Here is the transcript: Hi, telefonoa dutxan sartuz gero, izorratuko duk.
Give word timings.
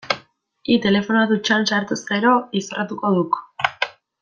Hi, 0.67 0.77
telefonoa 0.85 1.25
dutxan 1.33 1.67
sartuz 1.73 1.99
gero, 2.09 2.33
izorratuko 2.63 3.13
duk. 3.21 3.39